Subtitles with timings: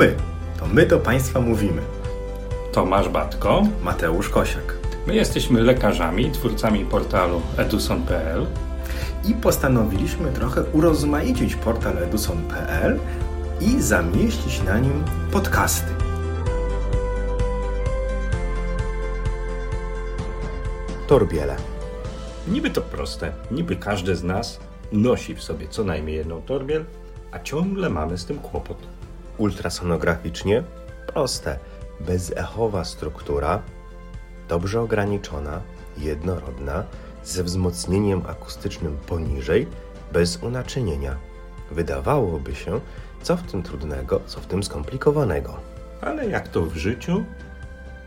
[0.00, 0.14] my.
[0.58, 1.82] To my do Państwa mówimy.
[2.72, 3.62] Tomasz Batko.
[3.82, 4.76] Mateusz Kosiak.
[5.06, 8.46] My jesteśmy lekarzami, twórcami portalu eduson.pl
[9.24, 12.98] I postanowiliśmy trochę urozmaicić portal eduson.pl
[13.60, 15.92] i zamieścić na nim podcasty.
[21.06, 21.56] Torbiele.
[22.48, 24.60] Niby to proste, niby każdy z nas
[24.92, 26.84] nosi w sobie co najmniej jedną torbiel,
[27.32, 28.99] a ciągle mamy z tym kłopot.
[29.40, 30.62] Ultrasonograficznie
[31.06, 31.58] proste,
[32.00, 33.62] bezechowa struktura,
[34.48, 35.60] dobrze ograniczona,
[35.98, 36.84] jednorodna,
[37.24, 39.66] ze wzmocnieniem akustycznym poniżej,
[40.12, 41.16] bez unaczynienia.
[41.70, 42.80] Wydawałoby się,
[43.22, 45.56] co w tym trudnego, co w tym skomplikowanego.
[46.00, 47.24] Ale jak to w życiu,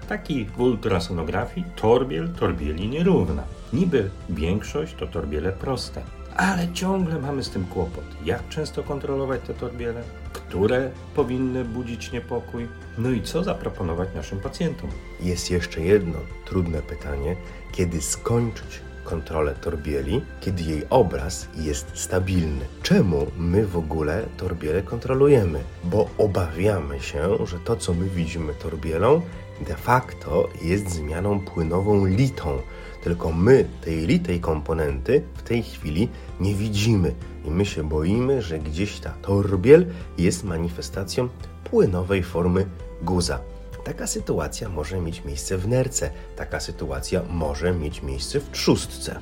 [0.09, 3.43] taki w ultrasonografii torbiel torbieli nierówna.
[3.73, 6.01] Niby większość to torbiele proste,
[6.37, 8.03] ale ciągle mamy z tym kłopot.
[8.25, 10.03] Jak często kontrolować te torbiele?
[10.33, 12.67] Które powinny budzić niepokój?
[12.97, 14.89] No i co zaproponować naszym pacjentom?
[15.21, 17.35] Jest jeszcze jedno trudne pytanie:
[17.71, 22.65] kiedy skończyć kontrolę torbieli, kiedy jej obraz jest stabilny?
[22.83, 25.59] Czemu my w ogóle torbiele kontrolujemy?
[25.83, 29.21] Bo obawiamy się, że to, co my widzimy torbielą,
[29.67, 32.61] de facto jest zmianą płynową litą.
[33.03, 36.09] Tylko my tej litej komponenty w tej chwili
[36.39, 37.13] nie widzimy
[37.45, 39.85] i my się boimy, że gdzieś ta torbiel
[40.17, 41.29] jest manifestacją
[41.63, 42.65] płynowej formy
[43.01, 43.39] guza.
[43.83, 49.19] Taka sytuacja może mieć miejsce w nerce, taka sytuacja może mieć miejsce w trzustce.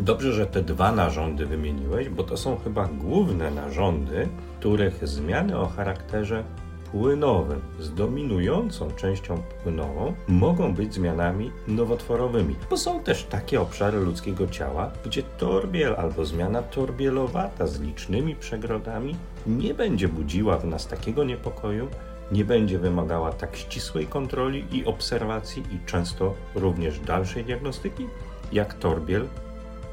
[0.00, 5.66] Dobrze, że te dwa narządy wymieniłeś, bo to są chyba główne narządy, których zmiany o
[5.66, 6.44] charakterze
[6.92, 12.56] płynowym z dominującą częścią płynową mogą być zmianami nowotworowymi.
[12.70, 19.16] Bo są też takie obszary ludzkiego ciała, gdzie torbiel albo zmiana torbielowata z licznymi przegrodami
[19.46, 21.88] nie będzie budziła w nas takiego niepokoju,
[22.32, 28.06] nie będzie wymagała tak ścisłej kontroli i obserwacji i często również dalszej diagnostyki,
[28.52, 29.26] jak torbiel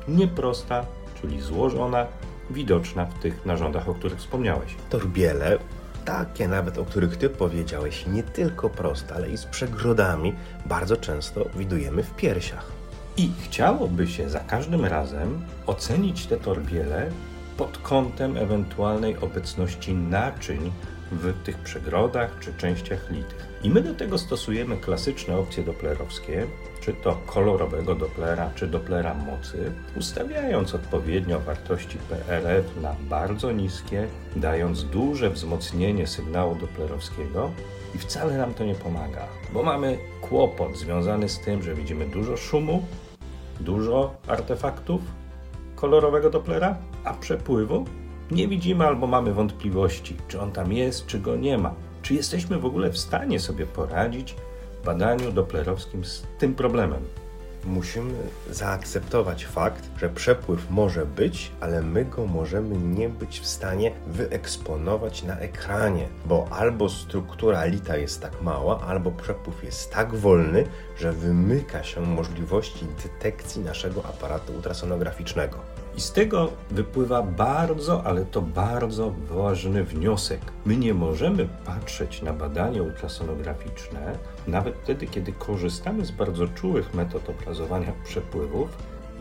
[0.08, 0.86] nieprosta,
[1.22, 2.06] czyli złożona,
[2.50, 4.76] widoczna w tych narządach, o których wspomniałeś.
[4.90, 5.58] Torbiele,
[6.06, 11.46] takie nawet, o których Ty powiedziałeś, nie tylko proste, ale i z przegrodami, bardzo często
[11.56, 12.72] widujemy w piersiach.
[13.18, 17.12] I chciałoby się za każdym razem ocenić te torbiele
[17.58, 20.72] pod kątem ewentualnej obecności naczyń
[21.12, 23.48] w tych przegrodach czy częściach litych.
[23.64, 26.48] I my do tego stosujemy klasyczne opcje doplerowskie,
[26.82, 34.84] czy to kolorowego doplera, czy doplera mocy, ustawiając odpowiednio wartości PRF na bardzo niskie, dając
[34.84, 37.52] duże wzmocnienie sygnału doplerowskiego
[37.96, 42.38] i wcale nam to nie pomaga, bo mamy kłopot związany z tym, że widzimy dużo
[42.38, 42.86] szumu,
[43.60, 45.02] dużo artefaktów
[45.76, 47.86] kolorowego doplera, a przepływu
[48.32, 51.74] nie widzimy albo mamy wątpliwości, czy on tam jest, czy go nie ma.
[52.02, 54.36] Czy jesteśmy w ogóle w stanie sobie poradzić
[54.82, 57.02] w badaniu doplerowskim z tym problemem?
[57.66, 58.14] Musimy
[58.52, 65.24] zaakceptować fakt, że przepływ może być, ale my go możemy nie być w stanie wyeksponować
[65.24, 70.66] na ekranie, bo albo struktura lita jest tak mała, albo przepływ jest tak wolny,
[70.98, 75.58] że wymyka się możliwości detekcji naszego aparatu ultrasonograficznego.
[76.00, 80.42] I z tego wypływa bardzo, ale to bardzo ważny wniosek.
[80.66, 84.18] My nie możemy patrzeć na badanie ultrasonograficzne,
[84.48, 88.70] nawet wtedy, kiedy korzystamy z bardzo czułych metod obrazowania przepływów,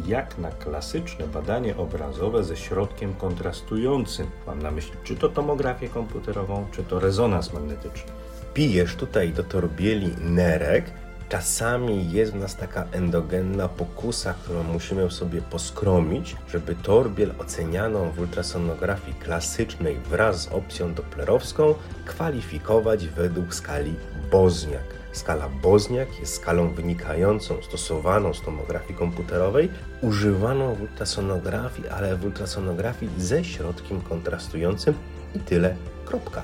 [0.07, 4.27] jak na klasyczne badanie obrazowe ze środkiem kontrastującym.
[4.47, 8.13] Mam na myśli czy to tomografię komputerową, czy to rezonans magnetyczny.
[8.55, 10.93] Pijesz tutaj do torbieli nerek,
[11.29, 18.19] Czasami jest w nas taka endogenna pokusa, którą musimy sobie poskromić, żeby torbiel ocenianą w
[18.19, 21.75] ultrasonografii klasycznej wraz z opcją doplerowską
[22.07, 23.95] kwalifikować według skali
[24.31, 24.85] Bozniak.
[25.13, 29.69] Skala Bozniak jest skalą wynikającą, stosowaną z tomografii komputerowej,
[30.03, 34.95] używaną w ultrasonografii, ale w ultrasonografii ze środkiem kontrastującym
[35.35, 35.77] i tyle.
[36.05, 36.43] Kropka.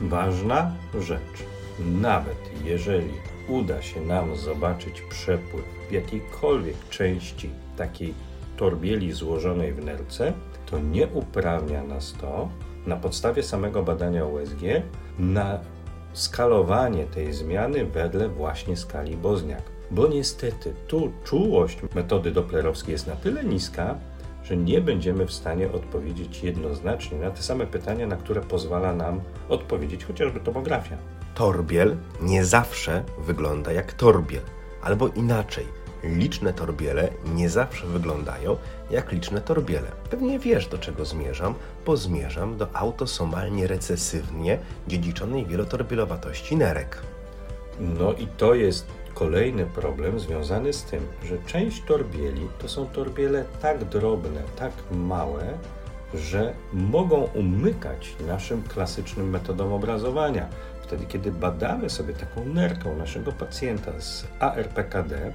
[0.00, 1.46] Ważna rzecz.
[1.78, 8.14] Nawet jeżeli uda się nam zobaczyć przepływ w jakiejkolwiek części takiej
[8.56, 10.32] torbieli złożonej w nerce,
[10.66, 12.48] to nie uprawnia nas to
[12.86, 14.62] na podstawie samego badania USG
[15.18, 15.58] na
[16.12, 19.62] skalowanie tej zmiany wedle właśnie skali Bozniak.
[19.90, 23.98] Bo niestety tu czułość metody doplerowskiej jest na tyle niska,
[24.44, 29.20] że nie będziemy w stanie odpowiedzieć jednoznacznie na te same pytania, na które pozwala nam
[29.48, 30.96] odpowiedzieć chociażby tomografia.
[31.34, 34.42] Torbiel nie zawsze wygląda jak torbiel,
[34.82, 35.66] albo inaczej.
[36.02, 38.56] liczne torbiele nie zawsze wyglądają
[38.90, 39.88] jak liczne torbiele.
[40.10, 41.54] Pewnie wiesz, do czego zmierzam,
[41.86, 44.58] bo zmierzam do autosomalnie recesywnie
[44.88, 47.02] dziedziczonej wielotorbielowatości nerek.
[47.80, 53.44] No i to jest kolejny problem związany z tym, że część torbieli to są torbiele
[53.60, 55.58] tak drobne, tak małe,
[56.14, 60.48] że mogą umykać naszym klasycznym metodom obrazowania.
[60.92, 65.32] Wtedy, kiedy badamy sobie taką nerkę naszego pacjenta z ARPKD,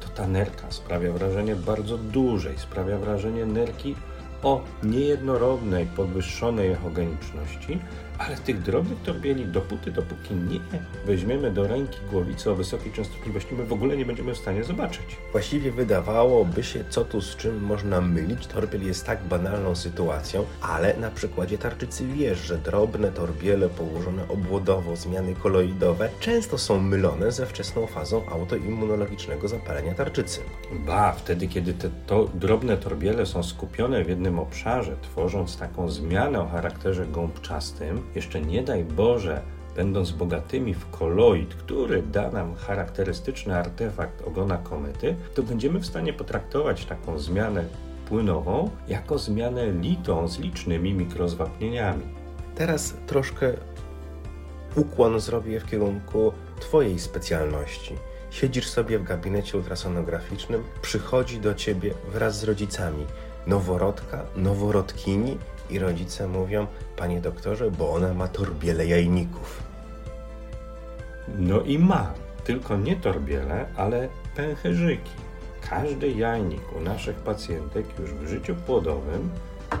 [0.00, 3.94] to ta nerka sprawia wrażenie bardzo dużej, sprawia wrażenie nerki
[4.42, 7.78] o niejednorodnej, podwyższonej echogeniczności,
[8.18, 10.60] ale tych drobnych torbieli dopóty, dopóki nie
[11.06, 15.16] weźmiemy do ręki głowicy o wysokiej częstotliwości, my w ogóle nie będziemy w stanie zobaczyć.
[15.32, 18.46] Właściwie wydawałoby się, co tu z czym można mylić.
[18.46, 24.96] Torbiel jest tak banalną sytuacją, ale na przykładzie tarczycy wiesz, że drobne torbiele położone obwodowo,
[24.96, 30.40] zmiany koloidowe często są mylone ze wczesną fazą autoimmunologicznego zapalenia tarczycy.
[30.86, 36.40] Ba, wtedy kiedy te to, drobne torbiele są skupione w jednym obszarze, tworząc taką zmianę
[36.40, 39.42] o charakterze gąbczastym, jeszcze nie daj Boże,
[39.76, 46.12] będąc bogatymi w koloid, który da nam charakterystyczny artefakt ogona komety, to będziemy w stanie
[46.12, 47.64] potraktować taką zmianę
[48.08, 52.04] płynową jako zmianę litą z licznymi mikrozwapnieniami.
[52.54, 53.52] Teraz troszkę
[54.76, 57.94] ukłon zrobię w kierunku Twojej specjalności.
[58.30, 63.06] Siedzisz sobie w gabinecie ultrasonograficznym, przychodzi do Ciebie wraz z rodzicami
[63.46, 65.38] noworodka, noworodkini
[65.70, 66.66] i rodzice mówią,
[66.96, 69.62] panie doktorze, bo ona ma torbiele jajników.
[71.38, 72.12] No i ma,
[72.44, 75.10] tylko nie torbiele, ale pęcherzyki.
[75.70, 79.30] Każdy jajnik u naszych pacjentek już w życiu płodowym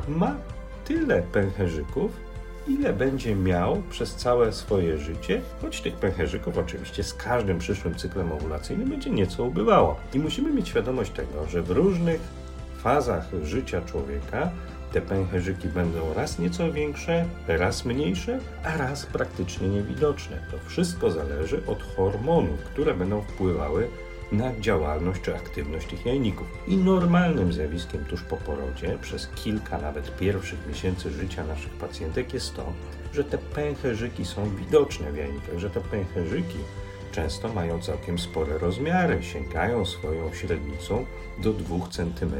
[0.08, 0.36] ma
[0.84, 2.10] tyle pęcherzyków,
[2.68, 8.32] ile będzie miał przez całe swoje życie, choć tych pęcherzyków oczywiście z każdym przyszłym cyklem
[8.32, 9.96] owulacyjnym będzie nieco ubywało.
[10.14, 12.20] I musimy mieć świadomość tego, że w różnych
[12.78, 14.50] fazach życia człowieka
[14.92, 20.36] te pęcherzyki będą raz nieco większe, raz mniejsze, a raz praktycznie niewidoczne.
[20.50, 23.88] To wszystko zależy od hormonów, które będą wpływały
[24.32, 26.46] na działalność czy aktywność tych jajników.
[26.68, 32.56] I normalnym zjawiskiem tuż po porodzie, przez kilka nawet pierwszych miesięcy życia naszych pacjentek jest
[32.56, 32.72] to,
[33.12, 36.58] że te pęcherzyki są widoczne w jajnikach, że te pęcherzyki
[37.12, 41.04] często mają całkiem spore rozmiary, sięgają swoją średnicą
[41.42, 42.34] do 2 cm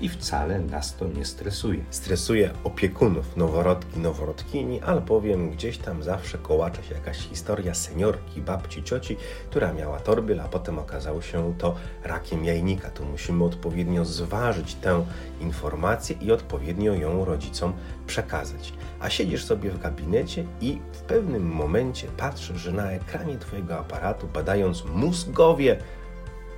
[0.00, 1.84] i wcale nas to nie stresuje.
[1.90, 9.16] Stresuje opiekunów, noworodki, noworodkini, albowiem gdzieś tam zawsze kołacze się jakaś historia seniorki, babci, cioci,
[9.50, 11.74] która miała torbiel, a potem okazało się to
[12.04, 12.90] rakiem jajnika.
[12.90, 15.04] Tu musimy odpowiednio zważyć tę
[15.40, 17.72] informację i odpowiednio ją rodzicom
[18.06, 18.72] przekazać.
[19.00, 24.28] A siedzisz sobie w gabinecie i w pewnym momencie patrzysz, że na ekranie Twojego aparatu,
[24.34, 25.76] badając mózgowie,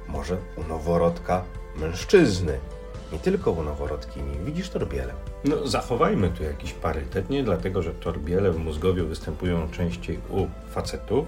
[0.09, 1.45] może u noworodka
[1.77, 2.59] mężczyzny,
[3.13, 4.39] nie tylko u noworodkini.
[4.45, 5.13] Widzisz torbiele.
[5.45, 11.27] No, zachowajmy tu jakiś parytet, nie dlatego, że torbiele w mózgowiu występują częściej u facetów,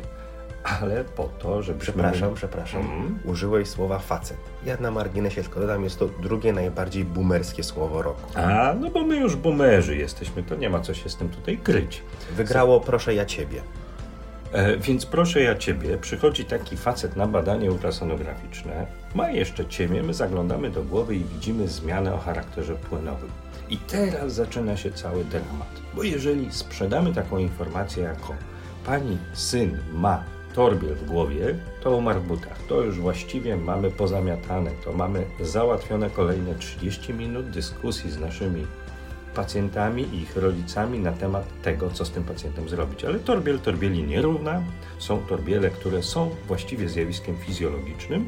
[0.64, 1.80] ale po to, żeby...
[1.80, 2.80] Przepraszam, przepraszam.
[2.80, 3.18] Mm.
[3.24, 4.36] Użyłeś słowa facet.
[4.64, 8.38] Ja na marginesie tylko dodam, jest to drugie najbardziej boomerskie słowo roku.
[8.38, 11.58] A, no bo my już boomerzy jesteśmy, to nie ma co się z tym tutaj
[11.58, 12.02] kryć.
[12.36, 13.62] Wygrało, proszę ja ciebie.
[14.52, 20.14] E, więc proszę ja ciebie, przychodzi taki facet na badanie ultrasonograficzne, ma jeszcze ciemię, my
[20.14, 23.30] zaglądamy do głowy i widzimy zmianę o charakterze płynowym.
[23.70, 28.34] I teraz zaczyna się cały dramat, bo jeżeli sprzedamy taką informację jako
[28.86, 30.24] pani syn ma
[30.54, 32.58] torbiel w głowie, to umarł w butach.
[32.68, 38.66] To już właściwie mamy pozamiatane, to mamy załatwione kolejne 30 minut dyskusji z naszymi
[39.34, 43.04] pacjentami i ich rodzicami na temat tego, co z tym pacjentem zrobić.
[43.04, 44.62] Ale torbiel torbieli nierówna.
[44.98, 48.26] Są torbiele, które są właściwie zjawiskiem fizjologicznym.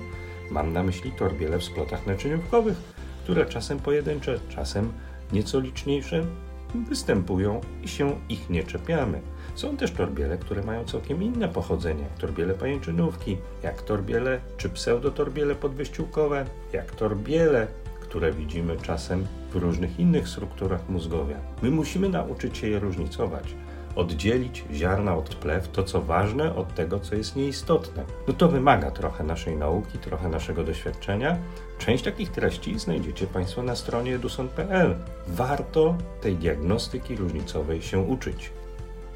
[0.50, 2.76] Mam na myśli torbiele w splotach naczyniówkowych,
[3.22, 4.92] które czasem pojedyncze, czasem
[5.32, 6.26] nieco liczniejsze
[6.74, 9.20] występują i się ich nie czepiamy.
[9.54, 15.54] Są też torbiele, które mają całkiem inne pochodzenie, jak torbiele pajęczynówki, jak torbiele czy pseudotorbiele
[15.54, 17.66] podwyściółkowe, jak torbiele
[18.10, 21.36] które widzimy czasem w różnych innych strukturach mózgowia.
[21.62, 23.54] My musimy nauczyć się je różnicować,
[23.96, 28.04] oddzielić ziarna od plew, to co ważne od tego, co jest nieistotne.
[28.28, 31.38] No to wymaga trochę naszej nauki, trochę naszego doświadczenia.
[31.78, 34.96] Część takich treści znajdziecie Państwo na stronie eduson.pl.
[35.28, 38.50] Warto tej diagnostyki różnicowej się uczyć.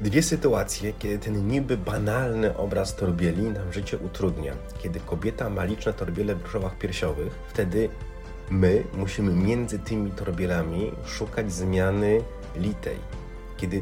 [0.01, 4.53] Dwie sytuacje, kiedy ten niby banalny obraz torbieli nam życie utrudnia.
[4.83, 7.89] Kiedy kobieta ma liczne torbiele w brzuchach piersiowych, wtedy
[8.49, 12.21] my musimy między tymi torbielami szukać zmiany
[12.55, 12.97] litej.
[13.57, 13.81] Kiedy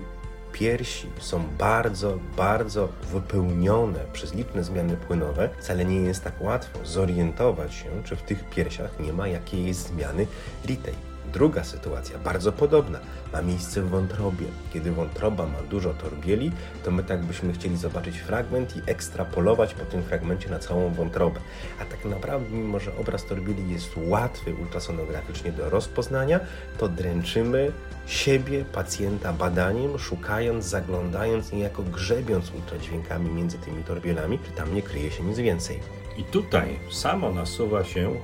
[0.54, 7.74] piersi są bardzo, bardzo wypełnione przez liczne zmiany płynowe, wcale nie jest tak łatwo zorientować
[7.74, 10.28] się, czy w tych piersiach nie ma jakiejś zmiany
[10.66, 11.13] litej.
[11.34, 13.00] Druga sytuacja, bardzo podobna,
[13.34, 14.46] ma miejsce w wątrobie.
[14.74, 16.52] Kiedy wątroba ma dużo torbieli,
[16.84, 21.40] to my tak byśmy chcieli zobaczyć fragment i ekstrapolować po tym fragmencie na całą wątrobę.
[21.82, 26.40] A tak naprawdę, mimo że obraz torbieli jest łatwy ultrasonograficznie do rozpoznania,
[26.78, 27.72] to dręczymy
[28.06, 35.12] siebie, pacjenta badaniem, szukając, zaglądając, niejako grzebiąc ultradźwiękami między tymi torbielami, czy tam nie kryje
[35.12, 35.80] się nic więcej.
[36.18, 38.16] I tutaj samo nasuwa się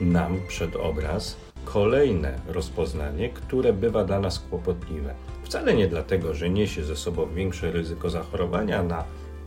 [0.00, 5.14] nam przed obraz kolejne rozpoznanie, które bywa dla nas kłopotliwe.
[5.44, 9.04] Wcale nie dlatego, że niesie ze sobą większe ryzyko zachorowania na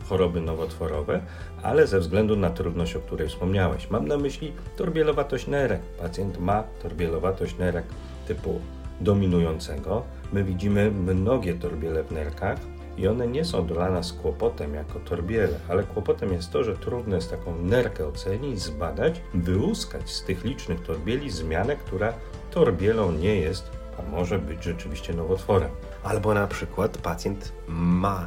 [0.08, 1.20] choroby nowotworowe,
[1.62, 3.90] ale ze względu na trudność, o której wspomniałeś.
[3.90, 5.80] Mam na myśli torbielowatość nerek.
[6.00, 7.84] Pacjent ma torbielowatość nerek
[8.28, 8.60] typu
[9.00, 10.02] dominującego.
[10.32, 12.58] My widzimy mnogie torbiele w nerkach,
[12.96, 17.16] i one nie są dla nas kłopotem jako torbiele, ale kłopotem jest to, że trudno
[17.16, 22.12] jest taką nerkę ocenić, zbadać, wyłuskać z tych licznych torbieli zmianę, która
[22.50, 25.70] torbielą nie jest, a może być rzeczywiście nowotworem.
[26.02, 28.26] Albo na przykład pacjent ma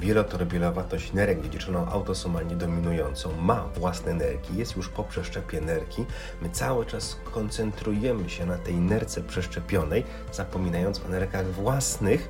[0.00, 6.04] wielotorbielowatość nerek dziedziczoną autosomalnie dominującą, ma własne nerki, jest już po przeszczepie nerki.
[6.42, 12.28] My cały czas koncentrujemy się na tej nerce przeszczepionej, zapominając o nerkach własnych,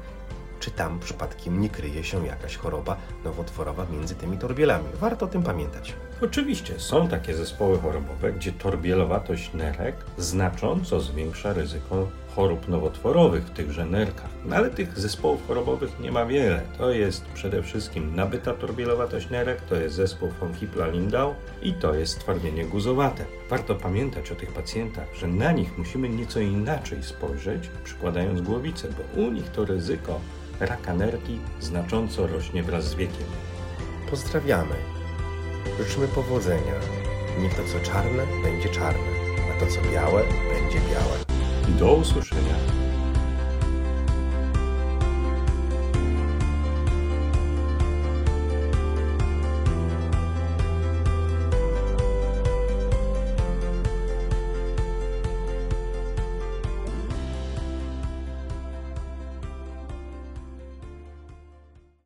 [0.61, 4.85] czy tam przypadkiem nie kryje się jakaś choroba nowotworowa między tymi torbielami.
[5.01, 5.95] Warto o tym pamiętać.
[6.23, 13.87] Oczywiście są takie zespoły chorobowe, gdzie torbielowatość nerek znacząco zwiększa ryzyko chorób nowotworowych w tychże
[13.87, 14.31] nerkach.
[14.45, 16.63] No ale tych zespołów chorobowych nie ma wiele.
[16.79, 22.13] To jest przede wszystkim nabyta torbielowatość nerek, to jest zespół von Hippler-Lindau i to jest
[22.13, 23.25] stwardnienie guzowate.
[23.51, 29.23] Warto pamiętać o tych pacjentach, że na nich musimy nieco inaczej spojrzeć, przykładając głowicę, bo
[29.23, 30.21] u nich to ryzyko
[30.61, 33.27] raka nerki znacząco rośnie wraz z wiekiem.
[34.11, 34.75] Pozdrawiamy.
[35.81, 36.75] Życzymy powodzenia.
[37.41, 39.11] Niech to co czarne będzie czarne,
[39.57, 41.19] a to co białe będzie białe.
[41.79, 42.64] Do usłyszenia